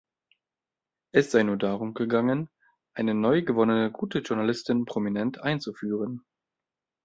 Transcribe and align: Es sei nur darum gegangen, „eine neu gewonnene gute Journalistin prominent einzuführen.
Es 1.13 1.29
sei 1.29 1.43
nur 1.43 1.57
darum 1.57 1.93
gegangen, 1.93 2.49
„eine 2.95 3.13
neu 3.13 3.43
gewonnene 3.43 3.91
gute 3.91 4.17
Journalistin 4.17 4.85
prominent 4.85 5.41
einzuführen. 5.43 6.25